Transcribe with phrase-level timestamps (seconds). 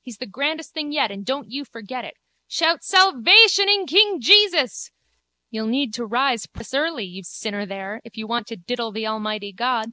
[0.00, 2.14] He's the grandest thing yet and don't you forget it.
[2.48, 4.90] Shout salvation in King Jesus.
[5.50, 9.06] You'll need to rise precious early, you sinner there, if you want to diddle the
[9.06, 9.90] Almighty God.